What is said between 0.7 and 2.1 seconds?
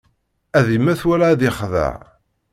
immet, wala ad ixdeɛ.